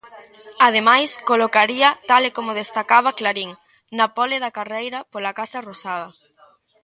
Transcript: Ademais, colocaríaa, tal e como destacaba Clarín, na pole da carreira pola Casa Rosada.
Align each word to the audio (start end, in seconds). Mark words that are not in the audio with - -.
Ademais, 0.67 1.09
colocaríaa, 1.29 1.89
tal 2.09 2.21
e 2.29 2.31
como 2.37 2.57
destacaba 2.61 3.15
Clarín, 3.19 3.51
na 3.97 4.07
pole 4.17 4.37
da 4.43 4.55
carreira 4.57 4.99
pola 5.11 5.35
Casa 5.39 5.59
Rosada. 5.69 6.07